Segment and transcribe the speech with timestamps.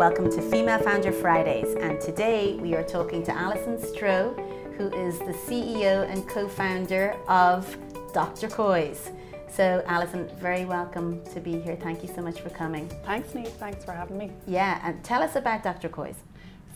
[0.00, 4.34] Welcome to Female Founder Fridays, and today we are talking to Alison Stroh,
[4.78, 7.76] who is the CEO and co founder of
[8.14, 8.48] Dr.
[8.48, 9.10] Coy's.
[9.50, 11.76] So, Alison, very welcome to be here.
[11.76, 12.88] Thank you so much for coming.
[13.04, 13.48] Thanks, Niamh.
[13.48, 14.30] Thanks for having me.
[14.46, 15.90] Yeah, and tell us about Dr.
[15.90, 16.16] Coy's.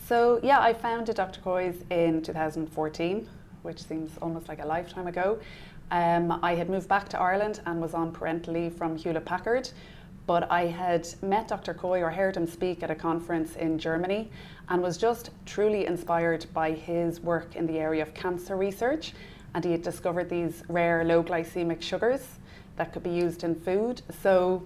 [0.05, 1.41] So, yeah, I founded Dr.
[1.41, 3.27] Coy's in 2014,
[3.63, 5.39] which seems almost like a lifetime ago.
[5.89, 9.71] Um, I had moved back to Ireland and was on parental leave from Hewlett Packard,
[10.27, 11.73] but I had met Dr.
[11.73, 14.29] Coy or heard him speak at a conference in Germany
[14.69, 19.13] and was just truly inspired by his work in the area of cancer research.
[19.53, 22.39] And he had discovered these rare low glycemic sugars
[22.77, 24.01] that could be used in food.
[24.21, 24.65] So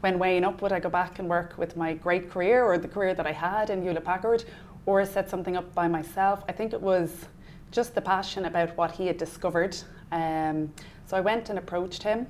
[0.00, 2.88] when weighing up, would I go back and work with my great career or the
[2.88, 4.44] career that I had in Hewlett Packard
[4.86, 6.44] or set something up by myself?
[6.48, 7.26] I think it was
[7.70, 9.76] just the passion about what he had discovered.
[10.12, 10.72] Um,
[11.06, 12.26] so I went and approached him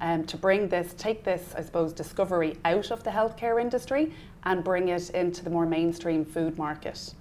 [0.00, 4.12] um, to bring this, take this, I suppose, discovery out of the healthcare industry
[4.44, 7.14] and bring it into the more mainstream food market.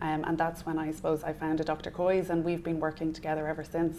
[0.00, 1.90] Um, and that's when I suppose I founded Dr.
[1.90, 3.96] Coy's and we've been working together ever since.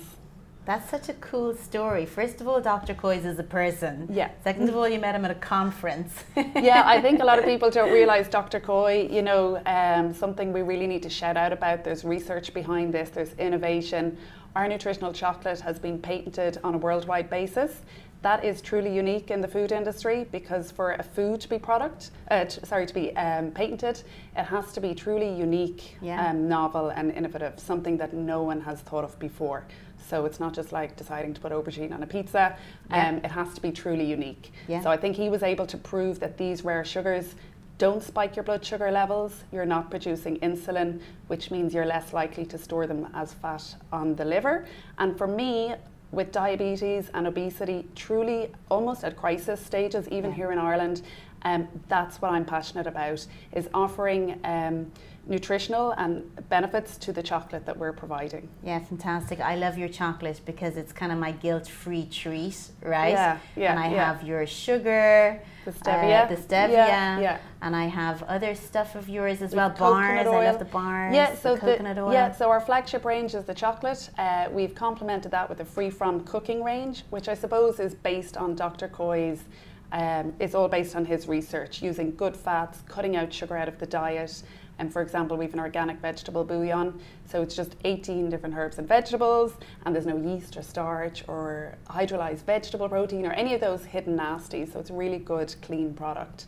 [0.64, 2.06] That's such a cool story.
[2.06, 2.94] First of all, Dr.
[2.94, 4.08] Coy's is a person.
[4.12, 4.30] Yeah.
[4.44, 6.24] Second of all, you met him at a conference.
[6.36, 8.60] yeah, I think a lot of people don't realise Dr.
[8.60, 11.84] Coy, you know, um, something we really need to shout out about.
[11.84, 14.18] There's research behind this, there's innovation.
[14.56, 17.82] Our nutritional chocolate has been patented on a worldwide basis.
[18.22, 22.12] That is truly unique in the food industry because for a food to be product,
[22.30, 24.04] uh, t- sorry, to be um, patented,
[24.38, 26.30] it has to be truly unique, Yeah.
[26.30, 29.66] um, novel, and innovative, something that no one has thought of before.
[30.08, 32.56] So it's not just like deciding to put aubergine on a pizza.
[32.92, 33.10] Yeah.
[33.10, 34.52] Um, it has to be truly unique.
[34.68, 34.82] Yeah.
[34.82, 37.36] So I think he was able to prove that these rare sugars
[37.80, 39.44] don't spike your blood sugar levels.
[39.52, 44.16] You're not producing insulin, which means you're less likely to store them as fat on
[44.16, 44.68] the liver.
[45.00, 45.74] And for me,
[46.12, 51.02] with diabetes and obesity, truly almost at crisis stages, even here in Ireland,
[51.44, 54.92] um, that's what I'm passionate about, is offering um,
[55.28, 58.48] nutritional and benefits to the chocolate that we're providing.
[58.64, 59.40] Yeah, fantastic.
[59.40, 63.10] I love your chocolate because it's kind of my guilt-free treat, right?
[63.14, 64.14] Yeah, yeah, And I yeah.
[64.14, 66.24] have your sugar, The stevia.
[66.24, 67.38] uh, the stevia, Yeah, yeah.
[67.62, 69.70] and I have other stuff of yours as With well.
[69.70, 70.44] Bars, I oil.
[70.44, 71.14] love the bars.
[71.14, 72.12] Yeah, so the coconut oil.
[72.14, 74.10] yeah, so our flagship range is the chocolate.
[74.18, 78.38] Uh, we've complemented that with a free from cooking range, which I suppose is based
[78.38, 78.88] on Dr.
[78.88, 79.44] Coy's.
[79.92, 83.78] Um, it's all based on his research using good fats, cutting out sugar out of
[83.78, 84.42] the diet.
[84.80, 88.80] And for example, we have an organic vegetable bouillon, so it's just 18 different herbs
[88.80, 89.54] and vegetables,
[89.86, 94.18] and there's no yeast or starch or hydrolyzed vegetable protein or any of those hidden
[94.18, 94.74] nasties.
[94.74, 96.48] So it's a really good, clean product.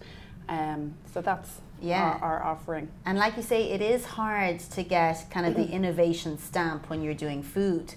[0.50, 2.18] Um, so that's Yeah.
[2.22, 2.88] our, our offering.
[3.06, 7.02] And like you say, it is hard to get kind of the innovation stamp when
[7.04, 7.94] you're doing food.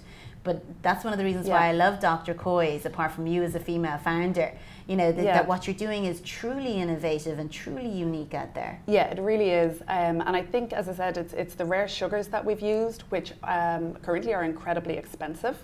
[0.47, 2.33] But that's one of the reasons why I love Dr.
[2.33, 4.53] Coy's, apart from you as a female founder.
[4.87, 5.33] You know, that, Yeah.
[5.33, 8.79] that what you're doing is truly innovative and truly unique out there.
[8.87, 9.81] Yeah, it really is.
[9.89, 13.01] Um, and I think, as I said, it's, it's the rare sugars that we've used,
[13.09, 15.57] which um, currently are incredibly expensive.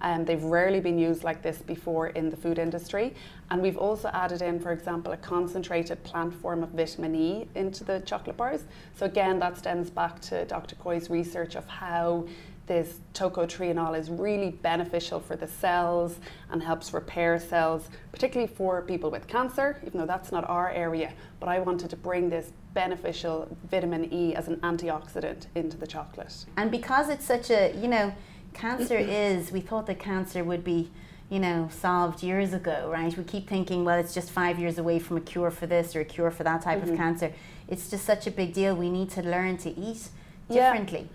[0.00, 3.16] Um, they've rarely been used like this before in the food industry.
[3.50, 7.82] And we've also added in, for example, a concentrated plant form of vitamin E into
[7.82, 8.62] the chocolate bars.
[8.94, 10.76] So, again, that stems back to Dr.
[10.76, 12.28] Coy's research of how
[12.68, 16.16] this tocotrienol is really beneficial for the cells
[16.50, 21.12] and helps repair cells, particularly for people with cancer, even though that's not our area.
[21.40, 26.44] But I wanted to bring this beneficial vitamin E as an antioxidant into the chocolate.
[26.56, 28.14] And because it's such a, you know,
[28.54, 30.90] cancer is, we thought that cancer would be,
[31.30, 33.16] you know, solved years ago, right?
[33.16, 36.00] We keep thinking, well, it's just five years away from a cure for this or
[36.00, 36.96] a cure for that type of mm-hmm.
[36.96, 37.32] cancer.
[37.66, 38.76] It's just such a big deal.
[38.76, 40.08] We need to learn to eat
[40.48, 41.00] differently.
[41.00, 41.06] Yeah,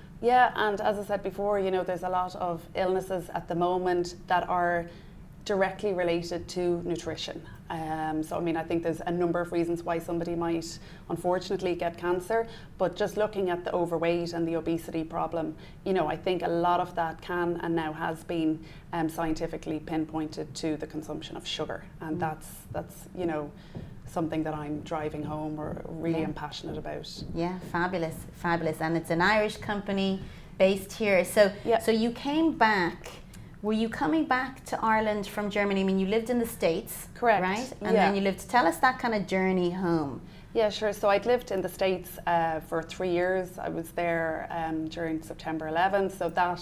[0.56, 4.16] and as I said before, you know, there's a lot of illnesses at the moment
[4.28, 4.86] that are
[5.46, 7.42] directly related to nutrition.
[7.70, 10.78] Um, so, I mean, I think there's a number of reasons why somebody might
[11.10, 15.56] unfortunately get cancer, but just looking at the overweight and the obesity problem,
[15.86, 19.80] you know, I think a lot of that can and now has been um, scientifically
[19.80, 23.50] pinpointed to the consumption of sugar, and that's that's you know
[24.06, 26.26] something that I'm driving home or really Yeah.
[26.28, 27.10] am passionate about.
[27.34, 28.82] Yeah, fabulous, fabulous.
[28.82, 30.20] And it's an Irish company
[30.60, 31.26] based here.
[31.26, 31.80] So, Yeah.
[31.80, 33.10] so you came back.
[33.64, 35.80] Were you coming back to Ireland from Germany?
[35.80, 38.08] I mean, you lived in the States, Correct, Right, and yeah.
[38.08, 38.50] then you lived.
[38.50, 40.20] Tell us that kind of journey home.
[40.54, 40.92] Yeah, sure.
[40.92, 43.58] So I'd lived in the States uh, for three years.
[43.58, 46.18] I was there um, during September 11th.
[46.18, 46.62] So that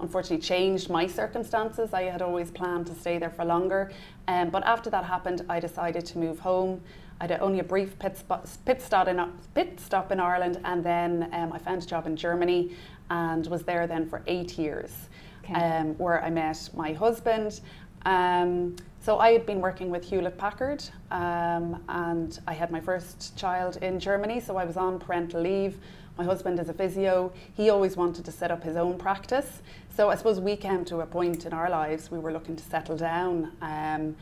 [0.00, 1.92] unfortunately changed my circumstances.
[1.92, 3.92] I had always planned to stay there for longer.
[4.26, 6.80] Um, but after that happened, I decided to move home.
[7.20, 9.20] I had only a brief pit, spot, pit, stop, in,
[9.54, 12.70] pit stop in Ireland, and then um, I found a job in Germany
[13.10, 15.08] and was there then for eight years,
[15.50, 15.60] Okay.
[15.60, 17.60] um, where I met my husband.
[18.04, 23.36] Um, So I had been working with Hewlett Packard, um, and I had my first
[23.36, 24.40] child in Germany.
[24.40, 25.78] So I was on parental leave.
[26.18, 27.32] My husband is a physio.
[27.54, 29.62] He always wanted to set up his own practice.
[29.96, 32.64] So I suppose we came to a point in our lives we were looking to
[32.64, 33.52] settle down.
[33.62, 34.16] Um,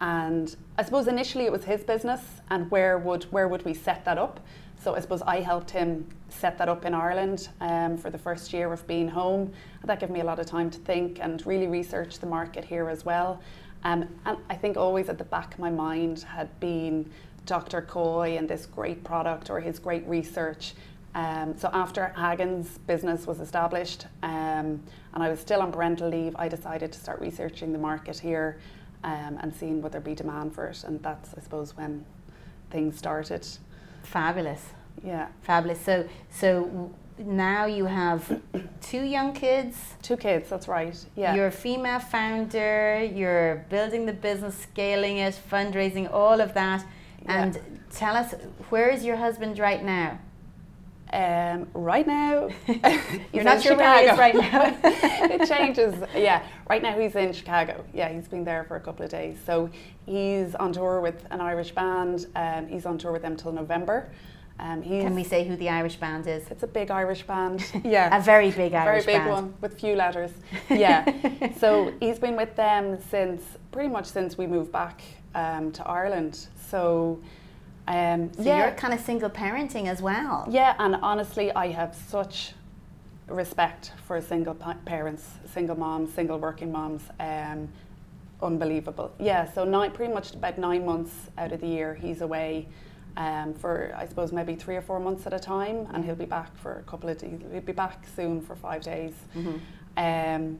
[0.00, 2.20] and I suppose initially it was his business,
[2.50, 4.40] and where would where would we set that up?
[4.78, 8.52] So I suppose I helped him set that up in Ireland um, for the first
[8.52, 9.52] year of being home.
[9.84, 12.88] That gave me a lot of time to think and really research the market here
[12.88, 13.40] as well.
[13.84, 17.10] Um, and I think always at the back of my mind had been
[17.46, 17.82] Dr.
[17.82, 20.74] Coy and this great product or his great research.
[21.14, 24.82] Um, so after Hagen's business was established um,
[25.14, 28.58] and I was still on parental leave, I decided to start researching the market here
[29.04, 30.84] um, and seeing would there be demand for it.
[30.84, 32.04] And that's, I suppose, when
[32.70, 33.46] things started.
[34.02, 34.77] Fabulous.
[35.04, 35.28] Yeah.
[35.42, 35.80] Fabulous.
[35.80, 38.40] So, so now you have
[38.80, 39.76] two young kids.
[40.02, 40.96] Two kids, that's right.
[41.16, 41.34] Yeah.
[41.34, 46.84] You're a female founder, you're building the business, scaling it, fundraising, all of that.
[47.24, 47.42] Yeah.
[47.42, 48.34] And tell us,
[48.70, 50.18] where is your husband right now?
[51.10, 52.50] Um, right now,
[53.32, 54.76] you're not sure where he is right now.
[54.84, 55.94] it changes.
[56.14, 57.82] Yeah, right now he's in Chicago.
[57.94, 59.38] Yeah, he's been there for a couple of days.
[59.46, 59.70] So
[60.04, 62.26] he's on tour with an Irish band.
[62.36, 64.10] Um, he's on tour with them till November.
[64.60, 66.48] Um, Can we say who the Irish band is?
[66.50, 67.64] It's a big Irish band.
[67.84, 68.84] Yeah, a very big Irish band.
[69.06, 69.30] very big band.
[69.30, 70.32] one with few letters.
[70.70, 71.04] Yeah.
[71.58, 75.00] so he's been with them since pretty much since we moved back
[75.34, 76.48] um, to Ireland.
[76.70, 77.20] So.
[77.86, 78.66] Um, so yeah.
[78.66, 80.46] you're kind of single parenting as well.
[80.50, 82.52] Yeah, and honestly, I have such
[83.28, 85.24] respect for single pa- parents,
[85.54, 87.02] single moms, single working moms.
[87.18, 87.68] Um,
[88.42, 89.10] unbelievable.
[89.18, 92.66] Yeah, so nine, pretty much about nine months out of the year, he's away
[93.18, 96.24] um, for I suppose maybe three or four months at a time, and he'll be
[96.24, 97.40] back for a couple of days.
[97.52, 99.12] He'll be back soon for five days.
[99.36, 99.56] Mm-hmm.
[99.96, 100.58] Um,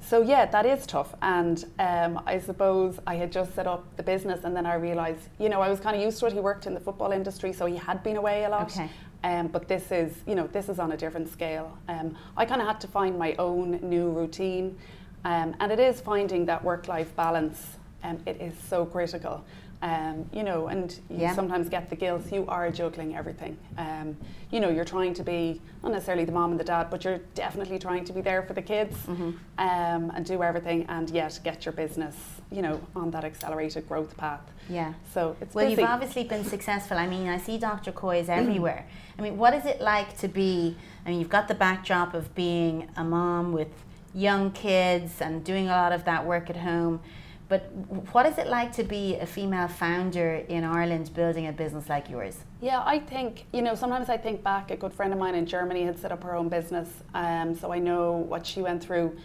[0.00, 1.14] so yeah, that is tough.
[1.22, 5.22] And um, I suppose I had just set up the business, and then I realised,
[5.38, 6.32] you know, I was kind of used to it.
[6.32, 8.70] He worked in the football industry, so he had been away a lot.
[8.70, 8.90] Okay.
[9.24, 11.76] Um, but this is, you know, this is on a different scale.
[11.88, 14.76] Um, I kind of had to find my own new routine,
[15.24, 17.78] um, and it is finding that work-life balance.
[18.04, 19.42] Um, it is so critical.
[19.82, 21.34] Um, you know, and you yeah.
[21.34, 22.32] sometimes get the guilt.
[22.32, 23.58] You are juggling everything.
[23.76, 24.16] Um,
[24.50, 27.20] you know, you're trying to be not necessarily the mom and the dad, but you're
[27.34, 29.30] definitely trying to be there for the kids mm-hmm.
[29.58, 32.16] um, and do everything, and yet get your business,
[32.50, 34.40] you know, on that accelerated growth path.
[34.70, 34.94] Yeah.
[35.12, 35.82] So it's well, busy.
[35.82, 36.96] you've obviously been successful.
[36.96, 37.92] I mean, I see Dr.
[37.92, 38.86] Coy's everywhere.
[39.18, 40.76] I mean, what is it like to be?
[41.04, 43.68] I mean, you've got the backdrop of being a mom with
[44.14, 47.00] young kids and doing a lot of that work at home
[47.48, 47.70] but
[48.12, 52.10] what is it like to be a female founder in Ireland building a business like
[52.10, 52.38] yours?
[52.60, 55.46] Yeah, I think, you know, sometimes I think back, a good friend of mine in
[55.46, 59.16] Germany had set up her own business, um, so I know what she went through.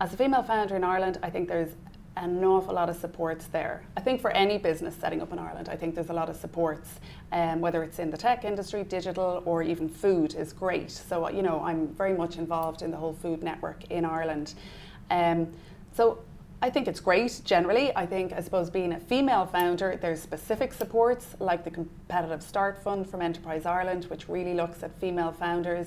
[0.00, 1.72] As a female founder in Ireland, I think there's
[2.16, 3.84] an awful lot of supports there.
[3.96, 6.36] I think for any business setting up in Ireland, I think there's a lot of
[6.36, 7.00] supports,
[7.32, 10.90] um, whether it's in the tech industry, digital, or even food is great.
[10.90, 14.54] So, you know, I'm very much involved in the whole food network in Ireland.
[15.10, 15.52] Um,
[15.92, 16.18] so
[16.60, 17.94] I think it's great generally.
[17.94, 22.82] I think, I suppose, being a female founder, there's specific supports like the Competitive Start
[22.82, 25.86] Fund from Enterprise Ireland, which really looks at female founders.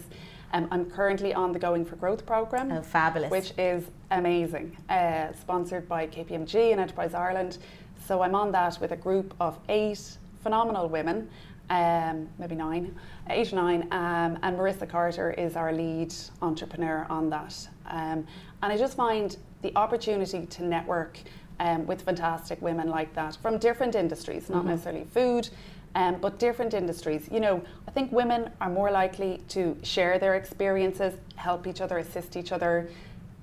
[0.54, 2.72] Um, I'm currently on the Going for Growth programme.
[2.72, 3.32] Oh, fabulous.
[3.32, 7.58] Which is amazing, uh, sponsored by KPMG and Enterprise Ireland.
[8.06, 11.30] So I'm on that with a group of eight phenomenal women,
[11.72, 12.94] um, maybe nine,
[13.30, 17.56] eight or nine, um, and Marissa Carter is our lead entrepreneur on that.
[17.88, 18.28] Um,
[18.62, 21.18] and I just find the opportunity to network
[21.62, 24.70] um, with fantastic women like that from different industries, not mm-hmm.
[24.70, 25.48] necessarily food,
[25.96, 27.30] um, but different industries.
[27.32, 32.00] You know, I think women are more likely to share their experiences, help each other,
[32.00, 32.90] assist each other,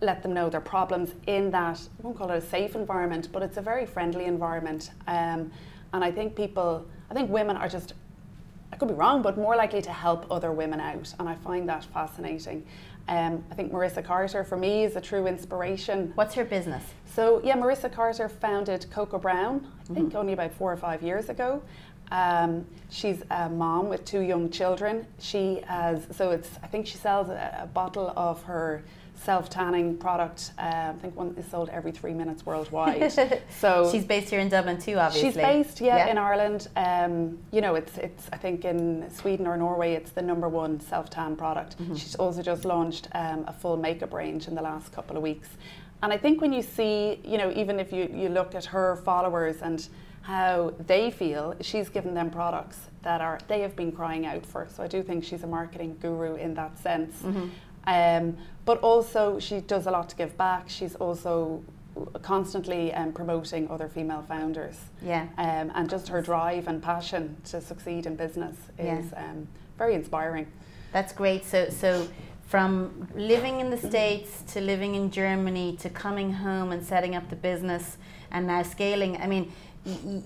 [0.02, 3.42] let them know their problems in that, I won't call it a safe environment, but
[3.42, 4.90] it's a very friendly environment.
[5.06, 5.50] Um,
[5.94, 7.94] and I think people, I think women are just,
[8.72, 11.14] I could be wrong, but more likely to help other women out.
[11.18, 12.64] And I find that fascinating.
[13.08, 16.12] Um, I think Marissa Carter for me is a true inspiration.
[16.14, 16.84] What's her business?
[17.06, 20.18] So yeah, Marissa Carter founded Cocoa Brown, I think mm-hmm.
[20.18, 21.62] only about four or five years ago.
[22.10, 25.06] Um, she's a mom with two young children.
[25.18, 28.82] She has so it's I think she sells a, a bottle of her
[29.22, 30.52] self tanning product.
[30.58, 33.12] Uh, I think one is sold every three minutes worldwide.
[33.60, 35.30] so she's based here in Dublin too, obviously.
[35.30, 36.06] She's based, yeah, yeah.
[36.08, 36.68] in Ireland.
[36.76, 40.80] Um, you know, it's it's I think in Sweden or Norway, it's the number one
[40.80, 41.78] self tan product.
[41.78, 41.94] Mm-hmm.
[41.96, 45.48] She's also just launched um, a full makeup range in the last couple of weeks.
[46.02, 48.96] And I think when you see, you know, even if you, you look at her
[49.04, 49.86] followers and
[50.22, 54.68] how they feel, she's given them products that are they have been crying out for.
[54.68, 57.22] So I do think she's a marketing guru in that sense.
[57.22, 57.48] Mm-hmm.
[57.88, 60.68] Um, but also, she does a lot to give back.
[60.68, 61.62] She's also
[62.22, 64.76] constantly um, promoting other female founders.
[65.02, 65.26] Yeah.
[65.38, 69.24] Um, and just her drive and passion to succeed in business is Yeah.
[69.30, 70.46] um, very inspiring.
[70.92, 71.44] That's great.
[71.44, 72.06] So, so
[72.46, 77.28] from living in the States to living in Germany to coming home and setting up
[77.30, 77.96] the business
[78.30, 79.50] and now scaling, I mean,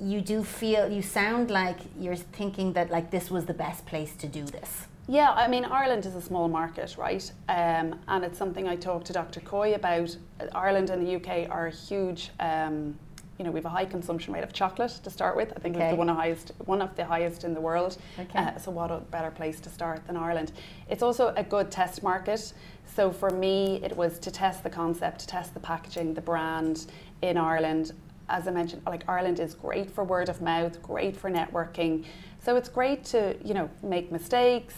[0.01, 4.15] you do feel, you sound like you're thinking that like this was the best place
[4.17, 4.87] to do this.
[5.13, 7.31] Yeah, I mean, Ireland is a small market, right?
[7.51, 9.41] Um, and it's something I talked to Dr.
[9.41, 10.17] Coy about.
[10.55, 12.31] Ireland and the UK are huge.
[12.41, 12.99] Um,
[13.39, 15.53] you know, we have a high consumption rate of chocolate to start with.
[15.55, 15.91] I think Okay.
[15.93, 17.99] we're one of, highest, one of the highest in the world.
[18.19, 18.39] Okay.
[18.39, 20.53] Uh, so, what a better place to start than Ireland?
[20.89, 22.55] It's also a good test market.
[22.87, 26.87] So, for me, it was to test the concept, to test the packaging, the brand
[27.21, 27.93] in Ireland.
[28.29, 32.05] As I mentioned, like Ireland is great for word of mouth, great for networking.
[32.45, 34.75] So, it's great to, you know, make mistakes,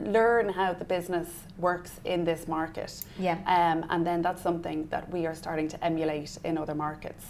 [0.00, 3.04] learn how the business works in this market.
[3.18, 3.38] Yeah.
[3.46, 7.24] Um, and then that's something that we are starting to emulate in other markets.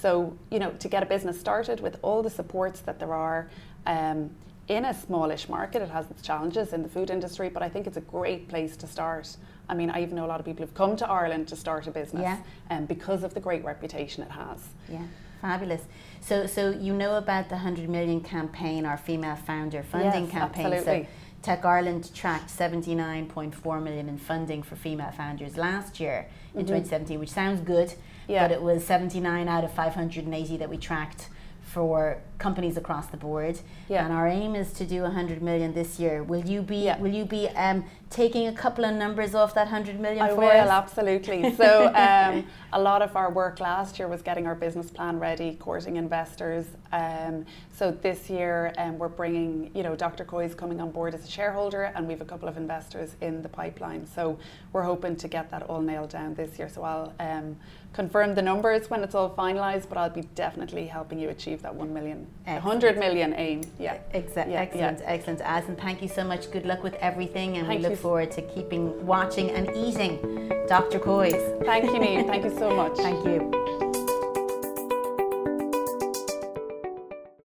[0.00, 3.48] So, you know, to get a business started with all the supports that there are
[3.86, 4.30] um,
[4.68, 7.86] in a smallish market, it has its challenges in the food industry, but I think
[7.86, 9.36] it's a great place to start.
[9.68, 11.86] I mean, I even know a lot of people who've come to Ireland to start
[11.86, 12.38] a business Yeah.
[12.70, 14.58] um, because of the great reputation it has.
[14.90, 15.02] Yeah,
[15.40, 15.82] fabulous.
[16.20, 20.66] So, so you know about the 100 million campaign, our female founder funding Yes, campaign.
[20.66, 21.02] absolutely.
[21.04, 21.08] So,
[21.40, 27.30] Tech Ireland tracked 79.4 million in funding for female founders last year in 2017, which
[27.30, 27.94] sounds good.
[28.26, 28.46] Yeah.
[28.46, 31.28] but it was 79 out of 580 that we tracked
[31.72, 33.60] for companies across the board.
[33.88, 34.04] Yeah.
[34.04, 36.22] And our aim is to do 100 million this year.
[36.22, 36.84] Will you be?
[36.84, 36.98] Yeah.
[36.98, 40.46] Will you be um, taking a couple of numbers off that 100 million I will,
[40.46, 40.68] us?
[40.68, 41.52] absolutely.
[41.58, 45.56] So, um, a lot of our work last year was getting our business plan ready,
[45.56, 46.66] courting investors.
[46.92, 47.44] Um,
[47.74, 50.24] so this year, um, we're bringing, you know, Dr.
[50.24, 53.42] Coy's coming on board as a shareholder, and we have a couple of investors in
[53.42, 54.06] the pipeline.
[54.06, 54.38] So
[54.72, 56.68] we're hoping to get that all nailed down this year.
[56.68, 57.56] So I'll um,
[57.92, 61.74] confirm the numbers when it's all finalised, but I'll be definitely helping you achieve that
[61.74, 62.82] one million, Excellent.
[62.82, 63.62] 100 million aim.
[63.78, 63.98] Yeah.
[64.14, 65.04] Exa- Yeah, excellent, yeah.
[65.06, 65.40] excellent.
[65.42, 66.50] Alison, thank you so much.
[66.50, 67.96] Good luck with everything, and Thank we look you.
[67.96, 70.18] forward to keeping watching and eating
[70.68, 70.98] Dr.
[70.98, 71.34] Coy's.
[71.64, 72.26] Thank you, Niamh.
[72.26, 72.96] Thank you so much.
[72.96, 73.87] Thank you.